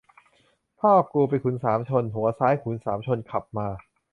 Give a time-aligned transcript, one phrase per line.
[0.79, 3.67] พ่อกูไปขุนสามชน หัวซ้ายขุนสามชนขับมา